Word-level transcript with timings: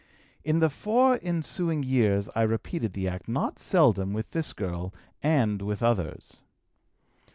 "In 0.43 0.61
the 0.61 0.69
four 0.71 1.19
ensuing 1.21 1.83
years 1.83 2.27
I 2.33 2.41
repeated 2.41 2.93
the 2.93 3.07
act 3.07 3.27
not 3.29 3.59
seldom 3.59 4.13
with 4.13 4.31
this 4.31 4.51
girl 4.51 4.91
and 5.21 5.61
with 5.61 5.83
others. 5.83 6.41